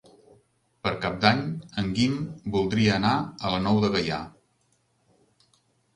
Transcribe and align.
Per 0.85 0.93
Cap 1.03 1.19
d'Any 1.25 1.43
en 1.83 1.91
Guim 1.99 2.17
voldria 2.57 2.97
anar 2.97 3.13
a 3.51 3.55
la 3.57 3.61
Nou 3.67 3.79
de 3.85 3.95
Gaià. 3.97 4.19